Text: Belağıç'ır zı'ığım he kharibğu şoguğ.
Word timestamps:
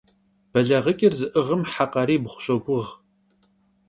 Belağıç'ır 0.53 1.13
zı'ığım 1.19 1.61
he 1.71 1.85
kharibğu 1.93 2.35
şoguğ. 2.43 2.85